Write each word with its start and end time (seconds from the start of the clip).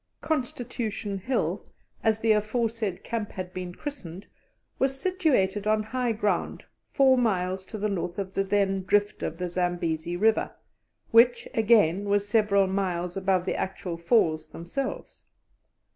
"Constitution 0.21 1.19
Hill," 1.19 1.63
as 2.03 2.19
the 2.21 2.31
aforesaid 2.31 3.03
camp 3.03 3.33
had 3.33 3.53
been 3.53 3.75
christened, 3.75 4.25
was 4.79 4.99
situated 4.99 5.67
on 5.67 5.83
high 5.83 6.11
ground, 6.11 6.65
four 6.91 7.19
miles 7.19 7.67
to 7.67 7.77
the 7.77 7.87
north 7.87 8.17
of 8.17 8.33
the 8.33 8.43
then 8.43 8.81
drift 8.81 9.21
of 9.21 9.37
the 9.37 9.47
Zambesi 9.47 10.17
River, 10.17 10.53
which, 11.11 11.47
again, 11.53 12.05
was 12.05 12.27
several 12.27 12.65
miles 12.65 13.15
above 13.15 13.45
the 13.45 13.55
actual 13.55 13.95
falls 13.95 14.47
themselves. 14.47 15.25